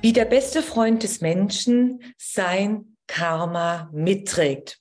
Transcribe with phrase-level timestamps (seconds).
[0.00, 4.80] Wie der beste Freund des Menschen sein Karma mitträgt.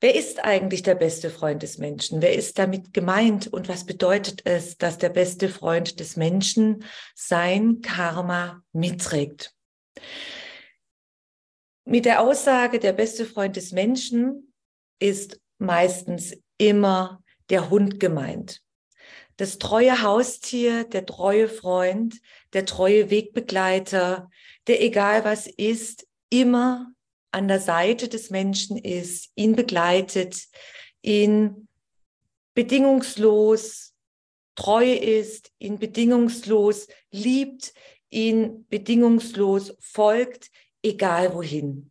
[0.00, 2.22] Wer ist eigentlich der beste Freund des Menschen?
[2.22, 3.48] Wer ist damit gemeint?
[3.48, 6.84] Und was bedeutet es, dass der beste Freund des Menschen
[7.16, 9.52] sein Karma mitträgt?
[11.84, 14.52] Mit der Aussage, der beste Freund des Menschen
[15.00, 18.62] ist meistens immer der Hund gemeint.
[19.36, 22.20] Das treue Haustier, der treue Freund,
[22.52, 24.30] der treue Wegbegleiter,
[24.66, 26.92] der egal was ist, immer
[27.30, 30.46] an der Seite des Menschen ist, ihn begleitet,
[31.02, 31.68] ihn
[32.54, 33.92] bedingungslos
[34.54, 37.74] treu ist, ihn bedingungslos liebt,
[38.08, 40.50] ihn bedingungslos folgt,
[40.82, 41.90] egal wohin.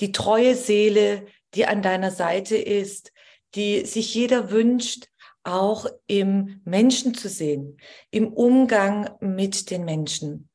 [0.00, 3.12] Die treue Seele, die an deiner Seite ist,
[3.54, 5.08] die sich jeder wünscht,
[5.44, 7.78] auch im Menschen zu sehen,
[8.10, 10.48] im Umgang mit den Menschen.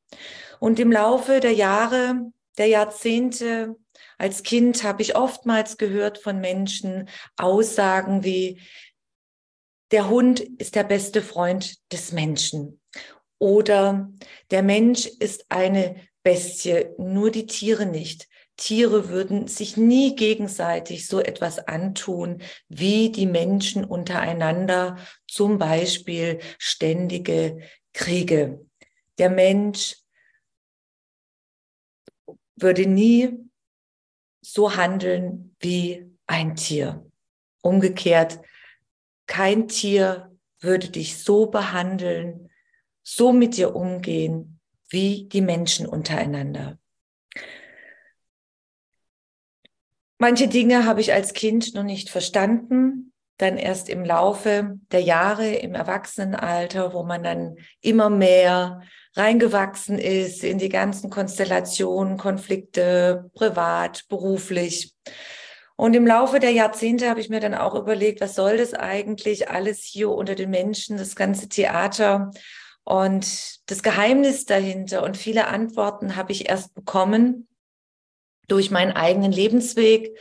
[0.58, 3.76] Und im Laufe der Jahre, der Jahrzehnte
[4.18, 8.60] als Kind habe ich oftmals gehört von Menschen Aussagen wie,
[9.92, 12.80] der Hund ist der beste Freund des Menschen.
[13.38, 14.10] Oder
[14.50, 18.28] der Mensch ist eine Bestie, nur die Tiere nicht.
[18.60, 27.60] Tiere würden sich nie gegenseitig so etwas antun wie die Menschen untereinander, zum Beispiel ständige
[27.94, 28.66] Kriege.
[29.16, 29.96] Der Mensch
[32.54, 33.30] würde nie
[34.42, 37.10] so handeln wie ein Tier.
[37.62, 38.40] Umgekehrt,
[39.26, 42.50] kein Tier würde dich so behandeln,
[43.02, 44.60] so mit dir umgehen
[44.90, 46.79] wie die Menschen untereinander.
[50.22, 55.54] Manche Dinge habe ich als Kind noch nicht verstanden, dann erst im Laufe der Jahre
[55.54, 58.82] im Erwachsenenalter, wo man dann immer mehr
[59.16, 64.94] reingewachsen ist in die ganzen Konstellationen, Konflikte, privat, beruflich.
[65.76, 69.48] Und im Laufe der Jahrzehnte habe ich mir dann auch überlegt, was soll das eigentlich
[69.48, 72.30] alles hier unter den Menschen, das ganze Theater
[72.84, 75.02] und das Geheimnis dahinter.
[75.02, 77.46] Und viele Antworten habe ich erst bekommen
[78.50, 80.16] durch meinen eigenen Lebensweg,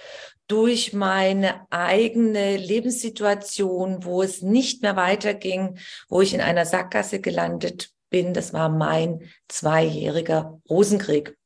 [0.47, 5.78] durch meine eigene Lebenssituation, wo es nicht mehr weiterging,
[6.09, 11.38] wo ich in einer Sackgasse gelandet bin, das war mein zweijähriger Rosenkrieg.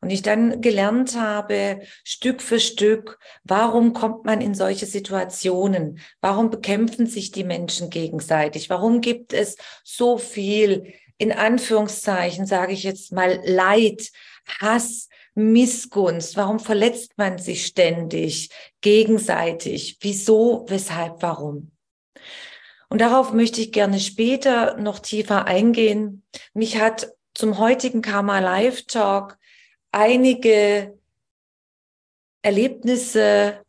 [0.00, 5.98] Und ich dann gelernt habe, Stück für Stück, warum kommt man in solche Situationen?
[6.20, 8.70] Warum bekämpfen sich die Menschen gegenseitig?
[8.70, 14.10] Warum gibt es so viel, in Anführungszeichen, sage ich jetzt mal, Leid,
[14.60, 16.36] Hass, Missgunst?
[16.36, 18.50] Warum verletzt man sich ständig,
[18.80, 19.98] gegenseitig?
[20.00, 21.72] Wieso, weshalb, warum?
[22.88, 26.24] Und darauf möchte ich gerne später noch tiefer eingehen.
[26.52, 29.38] Mich hat zum heutigen Karma Live Talk
[29.90, 30.98] einige
[32.42, 33.62] Erlebnisse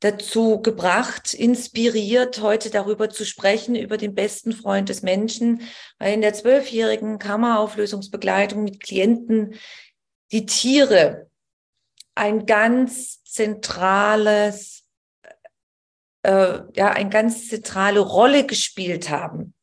[0.00, 5.62] dazu gebracht, inspiriert, heute darüber zu sprechen, über den besten Freund des Menschen,
[5.98, 9.54] weil in der zwölfjährigen Karma-Auflösungsbegleitung mit Klienten
[10.32, 11.30] die Tiere
[12.14, 14.84] ein ganz zentrales
[16.22, 19.54] äh, ja eine ganz zentrale Rolle gespielt haben.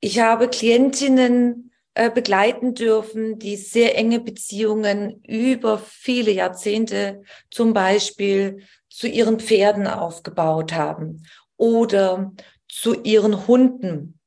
[0.00, 8.66] Ich habe Klientinnen äh, begleiten dürfen, die sehr enge Beziehungen über viele Jahrzehnte zum Beispiel
[8.88, 12.32] zu ihren Pferden aufgebaut haben oder
[12.68, 14.18] zu ihren Hunden,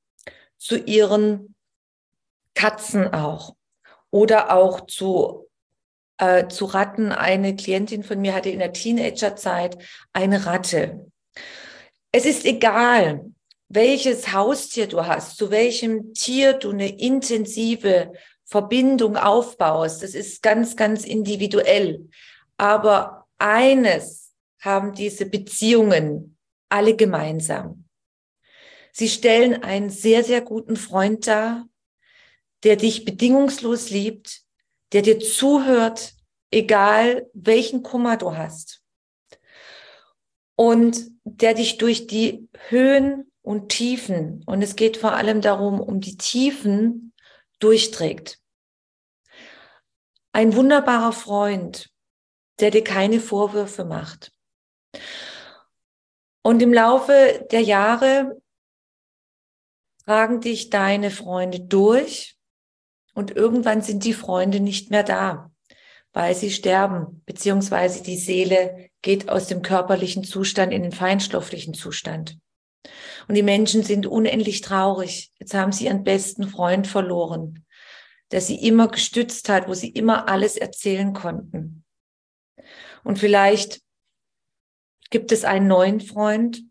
[0.57, 1.56] zu ihren
[2.53, 3.56] Katzen auch
[4.11, 5.45] oder auch zu
[6.17, 7.11] äh, zu Ratten.
[7.11, 9.77] Eine Klientin von mir hatte in der Teenagerzeit
[10.13, 11.11] eine Ratte.
[12.11, 13.25] Es ist egal,
[13.67, 18.13] welches Haustier du hast, zu welchem Tier du eine intensive
[18.45, 20.03] Verbindung aufbaust.
[20.03, 22.07] Das ist ganz, ganz individuell.
[22.57, 24.31] Aber eines
[24.61, 26.37] haben diese Beziehungen
[26.69, 27.85] alle gemeinsam.
[28.93, 31.67] Sie stellen einen sehr, sehr guten Freund dar,
[32.65, 34.41] der dich bedingungslos liebt,
[34.91, 36.15] der dir zuhört,
[36.51, 38.81] egal welchen Kummer du hast.
[40.56, 44.44] Und der dich durch die Höhen und Tiefen.
[44.47, 47.13] Und es geht vor allem darum, um die Tiefen
[47.59, 48.39] durchträgt.
[50.31, 51.91] Ein wunderbarer Freund,
[52.59, 54.31] der dir keine Vorwürfe macht.
[56.41, 58.41] Und im Laufe der Jahre
[60.06, 62.35] tragen dich deine Freunde durch
[63.15, 65.51] und irgendwann sind die Freunde nicht mehr da,
[66.13, 72.38] weil sie sterben, beziehungsweise die Seele geht aus dem körperlichen Zustand in den feinstofflichen Zustand.
[73.27, 75.31] Und die Menschen sind unendlich traurig.
[75.39, 77.65] Jetzt haben sie ihren besten Freund verloren,
[78.31, 81.83] der sie immer gestützt hat, wo sie immer alles erzählen konnten.
[83.03, 83.81] Und vielleicht
[85.09, 86.63] gibt es einen neuen Freund,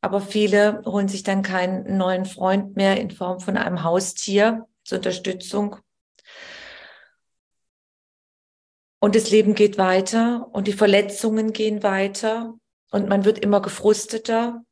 [0.00, 4.98] aber viele holen sich dann keinen neuen Freund mehr in Form von einem Haustier zur
[4.98, 5.76] Unterstützung.
[8.98, 12.58] Und das Leben geht weiter und die Verletzungen gehen weiter
[12.90, 14.62] und man wird immer gefrusteter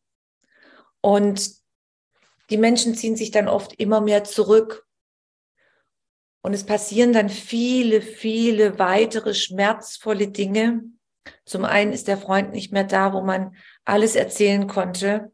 [1.00, 1.52] und
[2.50, 4.86] die Menschen ziehen sich dann oft immer mehr zurück.
[6.42, 10.82] Und es passieren dann viele, viele weitere schmerzvolle Dinge,
[11.44, 13.54] zum einen ist der Freund nicht mehr da, wo man
[13.84, 15.30] alles erzählen konnte.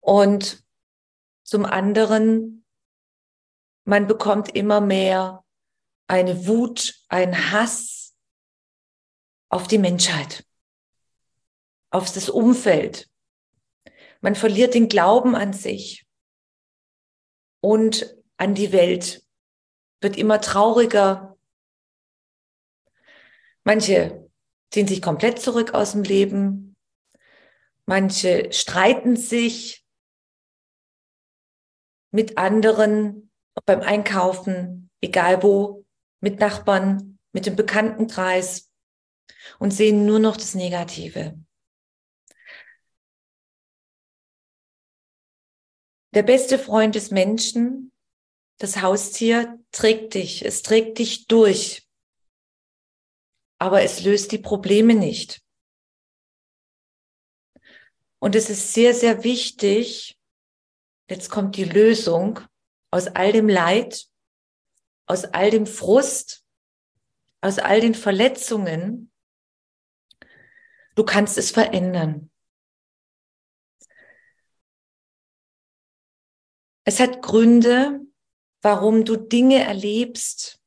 [0.00, 0.64] Und
[1.42, 2.55] zum anderen,
[3.86, 5.44] man bekommt immer mehr
[6.06, 8.14] eine Wut, ein Hass
[9.48, 10.46] auf die Menschheit,
[11.90, 13.08] auf das Umfeld.
[14.20, 16.06] Man verliert den Glauben an sich
[17.60, 19.24] und an die Welt,
[20.00, 21.36] wird immer trauriger,
[23.66, 24.30] Manche
[24.70, 26.76] ziehen sich komplett zurück aus dem Leben.
[27.84, 29.84] Manche streiten sich
[32.12, 33.25] mit anderen
[33.64, 35.84] beim Einkaufen, egal wo,
[36.20, 38.70] mit Nachbarn, mit dem Bekanntenkreis
[39.58, 41.38] und sehen nur noch das Negative.
[46.14, 47.92] Der beste Freund des Menschen,
[48.58, 50.44] das Haustier, trägt dich.
[50.44, 51.86] Es trägt dich durch
[53.58, 55.42] aber es löst die Probleme nicht.
[58.18, 60.18] Und es ist sehr, sehr wichtig,
[61.08, 62.40] jetzt kommt die Lösung
[62.90, 64.06] aus all dem Leid,
[65.06, 66.44] aus all dem Frust,
[67.40, 69.12] aus all den Verletzungen.
[70.94, 72.30] Du kannst es verändern.
[76.84, 78.00] Es hat Gründe,
[78.62, 80.60] warum du Dinge erlebst,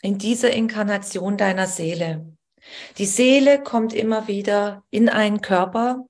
[0.00, 2.36] in dieser Inkarnation deiner Seele.
[2.98, 6.06] Die Seele kommt immer wieder in einen Körper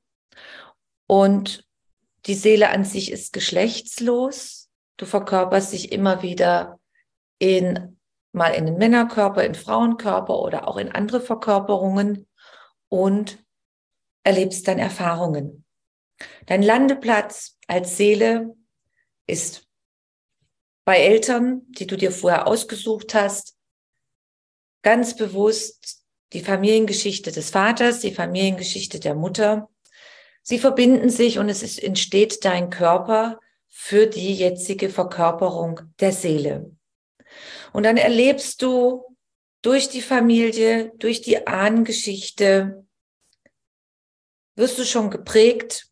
[1.07, 1.67] und
[2.27, 4.64] die Seele an sich ist geschlechtslos.
[4.97, 6.79] Du verkörperst dich immer wieder
[7.39, 7.95] in
[8.35, 12.29] mal in den Männerkörper, in Frauenkörper oder auch in andere Verkörperungen
[12.89, 13.39] und
[14.25, 15.65] erlebst dann Erfahrungen.
[16.47, 18.57] Dein Landeplatz als Seele
[19.27, 19.69] ist
[20.85, 23.57] bei Eltern, die du dir vorher ausgesucht hast,
[24.83, 29.71] ganz bewusst die Familiengeschichte des Vaters, die Familiengeschichte der Mutter.
[30.43, 33.39] Sie verbinden sich und es ist, entsteht dein Körper
[33.77, 36.71] für die jetzige Verkörperung der Seele.
[37.73, 39.05] Und dann erlebst du
[39.63, 42.87] durch die Familie, durch die Ahnengeschichte,
[44.55, 45.91] wirst du schon geprägt,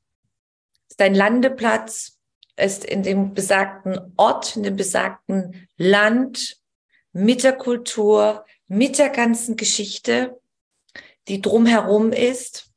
[0.88, 2.20] ist dein Landeplatz,
[2.56, 6.62] ist in dem besagten Ort, in dem besagten Land,
[7.12, 10.40] mit der Kultur, mit der ganzen Geschichte,
[11.26, 12.70] die drumherum ist.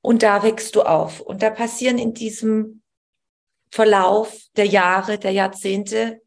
[0.00, 1.20] Und da wächst du auf.
[1.20, 2.77] Und da passieren in diesem
[3.70, 6.20] Verlauf der Jahre, der Jahrzehnte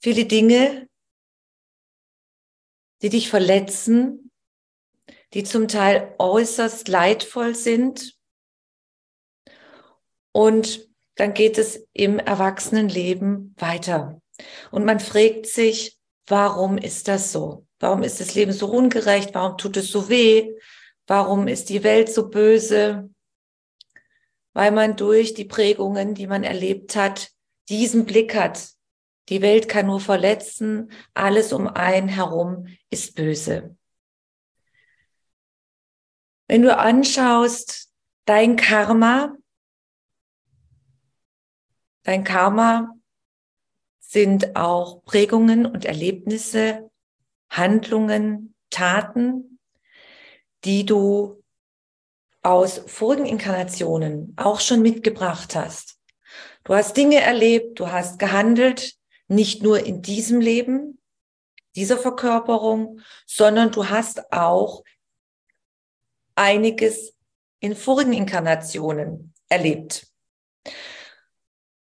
[0.00, 0.88] viele Dinge,
[3.02, 4.30] die dich verletzen,
[5.34, 8.16] die zum Teil äußerst leidvoll sind.
[10.32, 14.20] Und dann geht es im Erwachsenenleben weiter.
[14.70, 17.66] Und man fragt sich, warum ist das so?
[17.78, 19.34] Warum ist das Leben so ungerecht?
[19.34, 20.54] Warum tut es so weh?
[21.06, 23.10] Warum ist die Welt so böse?
[24.56, 27.30] Weil man durch die Prägungen, die man erlebt hat,
[27.68, 28.70] diesen Blick hat.
[29.28, 33.76] Die Welt kann nur verletzen, alles um einen herum ist böse.
[36.48, 37.92] Wenn du anschaust,
[38.24, 39.36] dein Karma,
[42.04, 42.94] dein Karma
[43.98, 46.90] sind auch Prägungen und Erlebnisse,
[47.50, 49.58] Handlungen, Taten,
[50.64, 51.42] die du
[52.46, 55.98] aus vorigen Inkarnationen auch schon mitgebracht hast.
[56.62, 58.94] Du hast Dinge erlebt, du hast gehandelt,
[59.26, 61.02] nicht nur in diesem Leben,
[61.74, 64.84] dieser Verkörperung, sondern du hast auch
[66.36, 67.16] einiges
[67.58, 70.06] in vorigen Inkarnationen erlebt.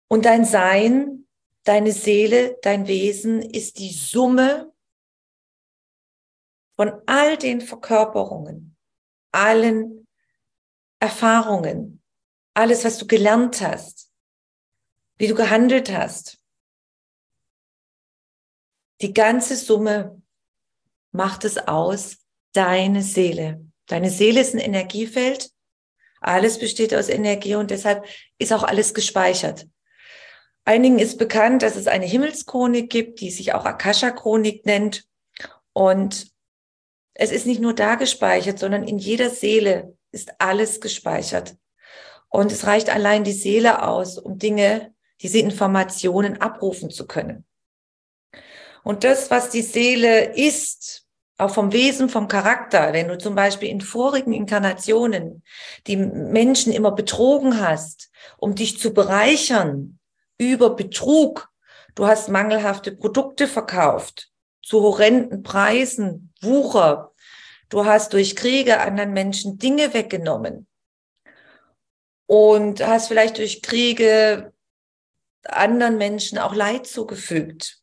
[0.08, 1.26] Und dein Sein,
[1.64, 4.72] deine Seele, dein Wesen ist die Summe
[6.76, 8.76] von all den Verkörperungen,
[9.32, 10.03] allen
[11.04, 12.02] Erfahrungen,
[12.54, 14.10] alles, was du gelernt hast,
[15.18, 16.40] wie du gehandelt hast.
[19.02, 20.22] Die ganze Summe
[21.12, 22.20] macht es aus,
[22.54, 23.70] deine Seele.
[23.88, 25.52] Deine Seele ist ein Energiefeld.
[26.22, 28.08] Alles besteht aus Energie und deshalb
[28.38, 29.68] ist auch alles gespeichert.
[30.64, 35.06] Einigen ist bekannt, dass es eine Himmelschronik gibt, die sich auch Akasha-Chronik nennt.
[35.74, 36.32] Und
[37.14, 41.56] es ist nicht nur da gespeichert, sondern in jeder Seele ist alles gespeichert.
[42.30, 47.46] Und es reicht allein die Seele aus, um Dinge, diese Informationen abrufen zu können.
[48.84, 51.06] Und das, was die Seele ist,
[51.38, 55.44] auch vom Wesen, vom Charakter, wenn du zum Beispiel in vorigen Inkarnationen
[55.88, 60.00] die Menschen immer betrogen hast, um dich zu bereichern
[60.38, 61.50] über Betrug,
[61.96, 64.30] du hast mangelhafte Produkte verkauft,
[64.62, 67.13] zu horrenden Preisen, Wucher,
[67.70, 70.68] du hast durch Kriege anderen Menschen Dinge weggenommen
[72.28, 74.54] und hast vielleicht durch Kriege
[75.44, 77.82] anderen Menschen auch Leid zugefügt.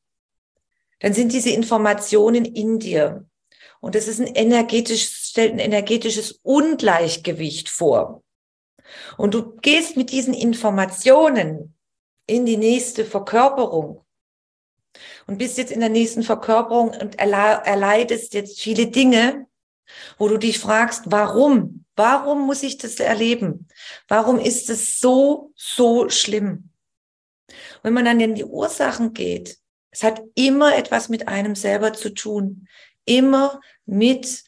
[1.00, 3.26] Dann sind diese Informationen in dir.
[3.80, 8.22] Und das ist ein energetisches, stellt ein energetisches Ungleichgewicht vor.
[9.16, 11.74] Und du gehst mit diesen Informationen
[12.26, 14.04] in die nächste Verkörperung
[15.26, 19.46] und bist jetzt in der nächsten Verkörperung und erleidest jetzt viele Dinge,
[20.18, 21.84] wo du dich fragst, warum?
[21.96, 23.68] Warum muss ich das erleben?
[24.08, 26.70] Warum ist es so, so schlimm?
[27.82, 29.58] Wenn man dann in die Ursachen geht,
[29.90, 32.68] es hat immer etwas mit einem selber zu tun.
[33.04, 34.44] Immer mit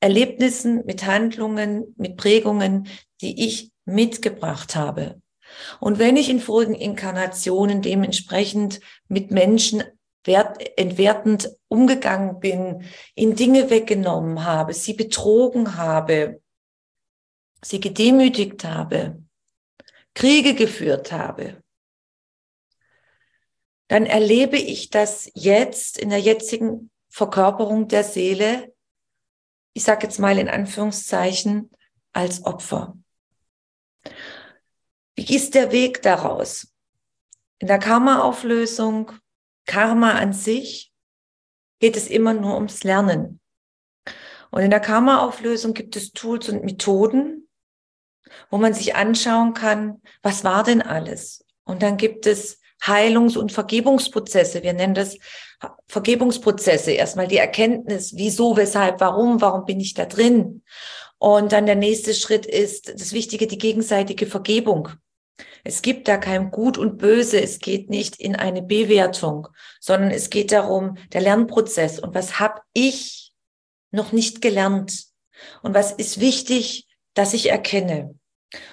[0.00, 2.88] Erlebnissen, mit Handlungen, mit Prägungen,
[3.20, 5.20] die ich mitgebracht habe.
[5.80, 9.82] Und wenn ich in vorigen Inkarnationen dementsprechend mit Menschen
[10.28, 12.84] wert, entwertend umgegangen bin,
[13.16, 16.40] ihnen Dinge weggenommen habe, sie betrogen habe,
[17.62, 19.20] sie gedemütigt habe,
[20.14, 21.60] Kriege geführt habe,
[23.88, 28.72] dann erlebe ich das jetzt in der jetzigen Verkörperung der Seele,
[29.72, 31.70] ich sage jetzt mal in Anführungszeichen,
[32.12, 32.96] als Opfer.
[35.14, 36.72] Wie ist der Weg daraus?
[37.58, 39.12] In der Karma-Auflösung,
[39.68, 40.92] Karma an sich,
[41.78, 43.40] geht es immer nur ums Lernen.
[44.50, 47.48] Und in der Karma-Auflösung gibt es Tools und Methoden,
[48.50, 51.44] wo man sich anschauen kann, was war denn alles?
[51.64, 54.62] Und dann gibt es Heilungs- und Vergebungsprozesse.
[54.62, 55.18] Wir nennen das
[55.86, 56.92] Vergebungsprozesse.
[56.92, 60.62] Erstmal die Erkenntnis, wieso, weshalb, warum, warum bin ich da drin?
[61.18, 64.90] Und dann der nächste Schritt ist das Wichtige, die gegenseitige Vergebung.
[65.64, 67.40] Es gibt da kein Gut und Böse.
[67.40, 69.48] Es geht nicht in eine Bewertung,
[69.80, 71.98] sondern es geht darum, der Lernprozess.
[71.98, 73.32] Und was habe ich
[73.90, 75.04] noch nicht gelernt?
[75.62, 78.18] Und was ist wichtig, dass ich erkenne?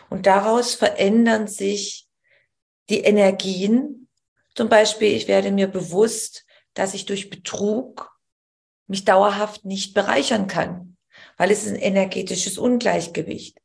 [0.09, 2.07] Und daraus verändern sich
[2.89, 4.07] die Energien.
[4.53, 8.11] Zum Beispiel, ich werde mir bewusst, dass ich durch Betrug
[8.87, 10.97] mich dauerhaft nicht bereichern kann,
[11.37, 13.59] weil es ist ein energetisches Ungleichgewicht.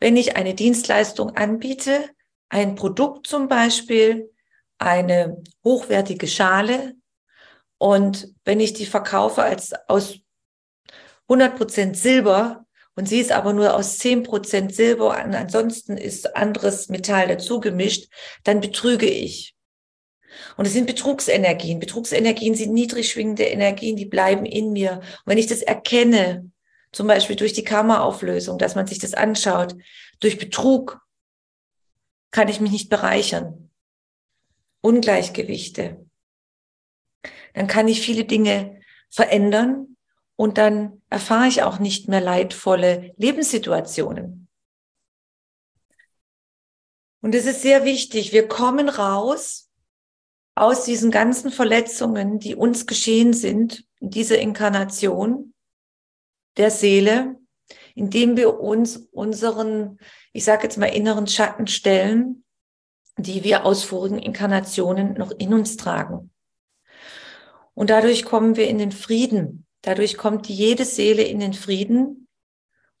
[0.00, 2.10] Wenn ich eine Dienstleistung anbiete,
[2.48, 4.30] ein Produkt zum Beispiel,
[4.78, 6.94] eine hochwertige Schale.
[7.78, 10.18] Und wenn ich die verkaufe als aus
[11.28, 17.28] 100% Silber und sie ist aber nur aus 10% Silber und ansonsten ist anderes Metall
[17.28, 18.10] dazu gemischt,
[18.44, 19.54] dann betrüge ich.
[20.56, 21.78] Und es sind Betrugsenergien.
[21.78, 25.00] Betrugsenergien sind niedrig schwingende Energien, die bleiben in mir.
[25.00, 26.50] Und wenn ich das erkenne,
[26.92, 29.74] zum Beispiel durch die Karma-Auflösung, dass man sich das anschaut,
[30.20, 31.00] durch Betrug
[32.36, 33.70] kann ich mich nicht bereichern.
[34.82, 36.04] Ungleichgewichte.
[37.54, 38.78] Dann kann ich viele Dinge
[39.08, 39.96] verändern
[40.36, 44.48] und dann erfahre ich auch nicht mehr leidvolle Lebenssituationen.
[47.22, 49.70] Und es ist sehr wichtig, wir kommen raus
[50.54, 55.54] aus diesen ganzen Verletzungen, die uns geschehen sind, in dieser Inkarnation
[56.58, 57.35] der Seele,
[57.96, 59.98] indem wir uns unseren
[60.36, 62.44] ich sage jetzt mal, inneren Schatten stellen,
[63.16, 66.30] die wir aus vorigen Inkarnationen noch in uns tragen.
[67.72, 69.66] Und dadurch kommen wir in den Frieden.
[69.80, 72.28] Dadurch kommt jede Seele in den Frieden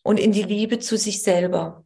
[0.02, 1.84] und in die Liebe zu sich selber.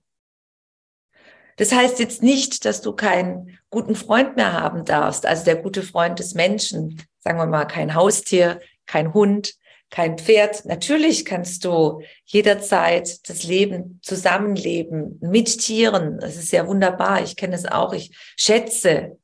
[1.56, 5.82] Das heißt jetzt nicht, dass du keinen guten Freund mehr haben darfst, also der gute
[5.82, 9.54] Freund des Menschen, sagen wir mal kein Haustier, kein Hund,
[9.90, 10.64] kein Pferd.
[10.64, 16.18] Natürlich kannst du jederzeit das Leben zusammenleben mit Tieren.
[16.20, 17.22] Das ist ja wunderbar.
[17.22, 17.92] Ich kenne es auch.
[17.92, 19.18] Ich schätze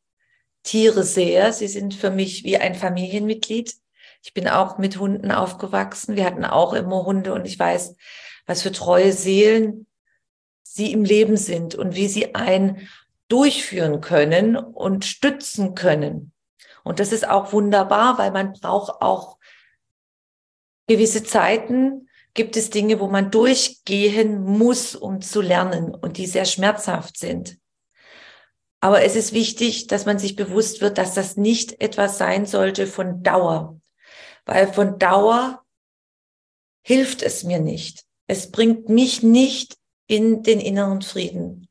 [0.64, 1.52] Tiere sehr.
[1.52, 3.74] Sie sind für mich wie ein Familienmitglied.
[4.22, 6.16] Ich bin auch mit Hunden aufgewachsen.
[6.16, 7.94] Wir hatten auch immer Hunde und ich weiß,
[8.46, 9.86] was für treue Seelen
[10.62, 12.88] sie im Leben sind und wie sie ein
[13.28, 16.32] durchführen können und stützen können.
[16.82, 19.35] Und das ist auch wunderbar, weil man braucht auch
[20.86, 26.44] gewisse Zeiten, gibt es Dinge, wo man durchgehen muss, um zu lernen und die sehr
[26.44, 27.58] schmerzhaft sind.
[28.80, 32.86] Aber es ist wichtig, dass man sich bewusst wird, dass das nicht etwas sein sollte
[32.86, 33.80] von Dauer,
[34.44, 35.64] weil von Dauer
[36.82, 38.04] hilft es mir nicht.
[38.28, 39.76] Es bringt mich nicht
[40.06, 41.68] in den inneren Frieden.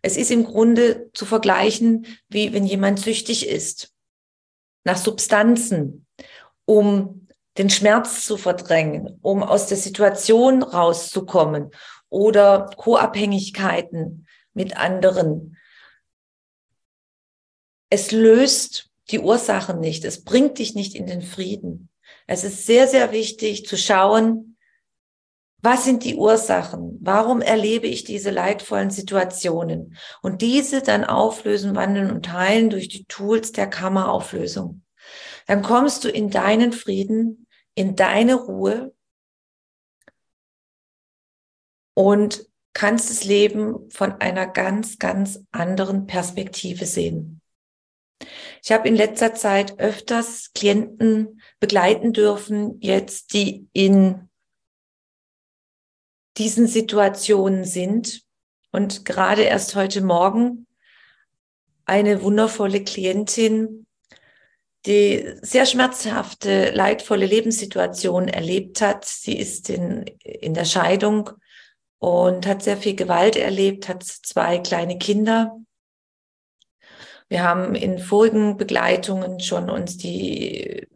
[0.00, 3.92] Es ist im Grunde zu vergleichen, wie wenn jemand süchtig ist
[4.84, 6.06] nach Substanzen,
[6.66, 7.23] um
[7.58, 11.70] den Schmerz zu verdrängen, um aus der Situation rauszukommen
[12.08, 15.56] oder Co-Abhängigkeiten mit anderen.
[17.90, 20.04] Es löst die Ursachen nicht.
[20.04, 21.90] Es bringt dich nicht in den Frieden.
[22.26, 24.54] Es ist sehr, sehr wichtig zu schauen,
[25.64, 26.98] was sind die Ursachen?
[27.00, 29.96] Warum erlebe ich diese leidvollen Situationen?
[30.20, 34.82] Und diese dann auflösen, wandeln und teilen durch die Tools der Kammerauflösung.
[35.46, 37.43] Dann kommst du in deinen Frieden,
[37.74, 38.94] in deine Ruhe
[41.94, 47.40] und kannst das Leben von einer ganz, ganz anderen Perspektive sehen.
[48.62, 54.28] Ich habe in letzter Zeit öfters Klienten begleiten dürfen, jetzt die in
[56.36, 58.22] diesen Situationen sind.
[58.72, 60.66] Und gerade erst heute Morgen
[61.84, 63.86] eine wundervolle Klientin,
[64.86, 69.04] die sehr schmerzhafte, leidvolle Lebenssituation erlebt hat.
[69.04, 71.30] Sie ist in, in der Scheidung
[71.98, 75.56] und hat sehr viel Gewalt erlebt, hat zwei kleine Kinder.
[77.28, 80.86] Wir haben in vorigen Begleitungen schon uns die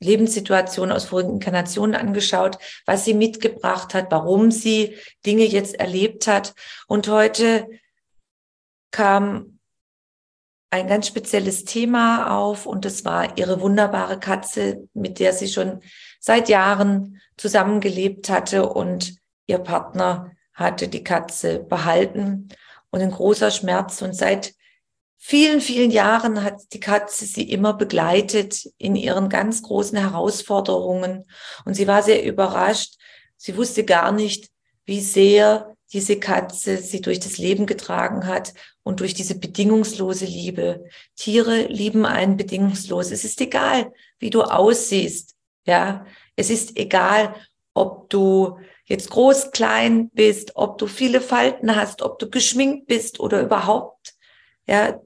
[0.00, 6.54] Lebenssituation aus vorigen Inkarnationen angeschaut, was sie mitgebracht hat, warum sie Dinge jetzt erlebt hat.
[6.86, 7.68] Und heute
[8.90, 9.53] kam
[10.74, 15.78] ein ganz spezielles Thema auf und das war ihre wunderbare Katze, mit der sie schon
[16.18, 19.14] seit Jahren zusammengelebt hatte und
[19.46, 22.48] ihr Partner hatte die Katze behalten
[22.90, 24.54] und ein großer Schmerz und seit
[25.16, 31.24] vielen, vielen Jahren hat die Katze sie immer begleitet in ihren ganz großen Herausforderungen.
[31.64, 32.96] Und sie war sehr überrascht.
[33.36, 34.50] Sie wusste gar nicht,
[34.84, 38.52] wie sehr diese Katze sie durch das Leben getragen hat
[38.84, 40.84] und durch diese bedingungslose Liebe.
[41.16, 43.10] Tiere lieben einen bedingungslos.
[43.10, 45.34] Es ist egal, wie du aussiehst.
[45.66, 47.34] Ja, es ist egal,
[47.72, 53.18] ob du jetzt groß, klein bist, ob du viele Falten hast, ob du geschminkt bist
[53.18, 54.14] oder überhaupt.
[54.66, 55.00] Ja,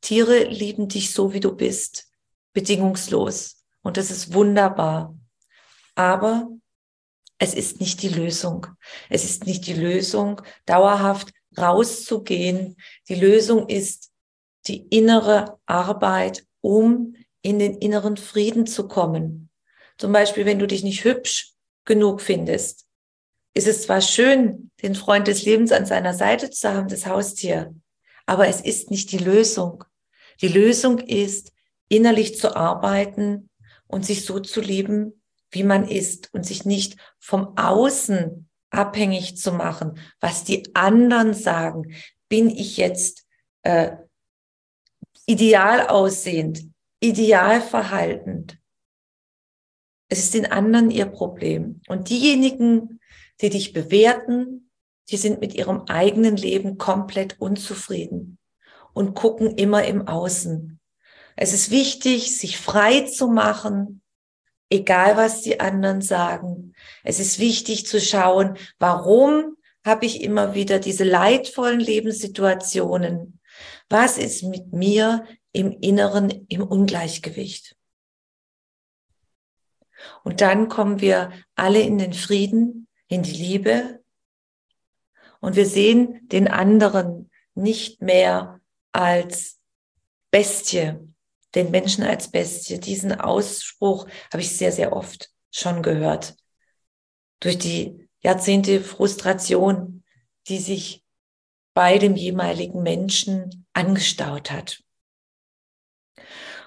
[0.00, 2.08] Tiere lieben dich so, wie du bist,
[2.54, 3.62] bedingungslos.
[3.82, 5.14] Und das ist wunderbar.
[5.94, 6.48] Aber
[7.38, 8.66] es ist nicht die Lösung.
[9.10, 12.76] Es ist nicht die Lösung, dauerhaft rauszugehen.
[13.08, 14.10] Die Lösung ist
[14.66, 19.50] die innere Arbeit, um in den inneren Frieden zu kommen.
[19.98, 22.86] Zum Beispiel, wenn du dich nicht hübsch genug findest,
[23.54, 27.74] ist es zwar schön, den Freund des Lebens an seiner Seite zu haben, das Haustier,
[28.26, 29.84] aber es ist nicht die Lösung.
[30.40, 31.52] Die Lösung ist,
[31.88, 33.50] innerlich zu arbeiten
[33.86, 39.52] und sich so zu lieben, wie man ist und sich nicht vom Außen abhängig zu
[39.52, 41.94] machen, was die anderen sagen.
[42.28, 43.26] Bin ich jetzt
[43.62, 43.96] äh,
[45.26, 46.64] ideal aussehend,
[47.00, 48.58] ideal verhaltend?
[50.08, 51.80] Es ist den anderen ihr Problem.
[51.88, 53.00] Und diejenigen,
[53.40, 54.70] die dich bewerten,
[55.10, 58.38] die sind mit ihrem eigenen Leben komplett unzufrieden
[58.92, 60.80] und gucken immer im Außen.
[61.36, 64.01] Es ist wichtig, sich frei zu machen,
[64.72, 66.74] egal was die anderen sagen.
[67.04, 73.38] Es ist wichtig zu schauen, warum habe ich immer wieder diese leidvollen Lebenssituationen?
[73.88, 77.76] Was ist mit mir im Inneren im Ungleichgewicht?
[80.24, 84.02] Und dann kommen wir alle in den Frieden, in die Liebe
[85.40, 88.60] und wir sehen den anderen nicht mehr
[88.92, 89.60] als
[90.30, 91.11] Bestie,
[91.54, 92.80] den Menschen als Bestie.
[92.80, 96.34] Diesen Ausspruch habe ich sehr, sehr oft schon gehört.
[97.40, 100.04] Durch die Jahrzehnte Frustration,
[100.48, 101.04] die sich
[101.74, 104.82] bei dem jeweiligen Menschen angestaut hat.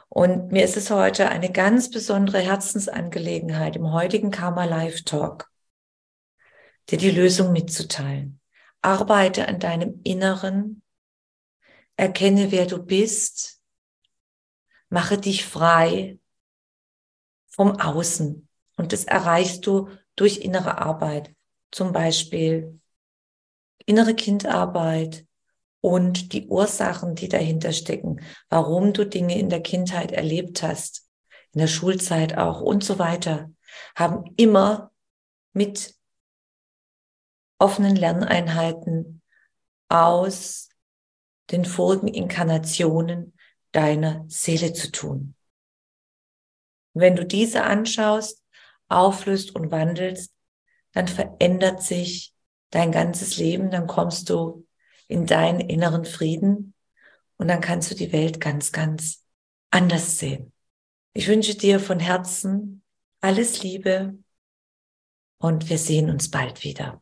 [0.10, 5.52] Und mir ist es heute eine ganz besondere Herzensangelegenheit im heutigen Karma Live Talk,
[6.90, 8.40] dir die Lösung mitzuteilen.
[8.82, 10.84] Arbeite an deinem Inneren,
[11.98, 13.55] erkenne, wer du bist,
[14.96, 16.20] mache dich frei
[17.48, 18.48] vom Außen.
[18.78, 21.36] Und das erreichst du durch innere Arbeit,
[21.70, 22.80] zum Beispiel
[23.86, 25.28] innere Kindarbeit,
[25.82, 31.08] und die Ursachen, die dahinter stecken, warum du Dinge in der Kindheit erlebt hast,
[31.52, 33.52] in der Schulzeit auch und so weiter,
[33.96, 34.92] haben immer
[35.54, 35.94] mit
[37.60, 39.22] offenen Lerneinheiten
[39.88, 40.70] aus
[41.52, 43.35] den vorigen Inkarnationen
[43.76, 45.36] deiner Seele zu tun.
[46.94, 48.42] Wenn du diese anschaust,
[48.88, 50.32] auflöst und wandelst,
[50.94, 52.34] dann verändert sich
[52.70, 54.66] dein ganzes Leben, dann kommst du
[55.08, 56.74] in deinen inneren Frieden
[57.38, 59.26] und dann kannst du die Welt ganz, ganz
[59.72, 60.54] anders sehen.
[61.14, 62.82] Ich wünsche dir von Herzen
[63.20, 64.18] alles Liebe
[65.38, 67.02] und wir sehen uns bald wieder.